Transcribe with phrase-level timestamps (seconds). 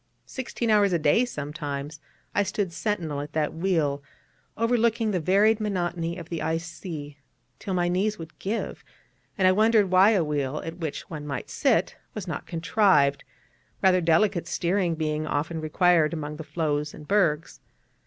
[0.25, 1.99] Sixteen hours a day sometimes
[2.33, 4.01] I stood sentinel at that wheel,
[4.57, 7.19] overlooking the varied monotony of the ice sea,
[7.59, 8.83] till my knees would give,
[9.37, 13.23] and I wondered why a wheel at which one might sit was not contrived,
[13.83, 17.59] rather delicate steering being often required among the floes and bergs.